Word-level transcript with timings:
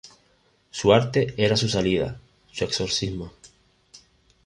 Su 0.71 0.93
arte 0.93 1.35
era 1.37 1.55
su 1.55 1.69
salida, 1.69 2.19
su 2.51 2.63
exorcismo. 2.63 3.33